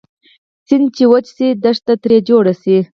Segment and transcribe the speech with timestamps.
[0.67, 2.77] سیند چې وچ شي دښته تري جوړه شي